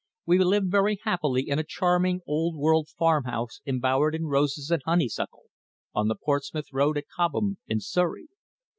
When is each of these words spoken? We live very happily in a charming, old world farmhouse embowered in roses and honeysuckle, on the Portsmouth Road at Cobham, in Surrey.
We 0.25 0.39
live 0.39 0.63
very 0.65 0.97
happily 1.03 1.47
in 1.47 1.59
a 1.59 1.63
charming, 1.63 2.21
old 2.25 2.55
world 2.57 2.87
farmhouse 2.89 3.61
embowered 3.67 4.15
in 4.15 4.25
roses 4.25 4.71
and 4.71 4.81
honeysuckle, 4.83 5.43
on 5.93 6.07
the 6.07 6.15
Portsmouth 6.15 6.73
Road 6.73 6.97
at 6.97 7.05
Cobham, 7.15 7.59
in 7.67 7.79
Surrey. 7.81 8.25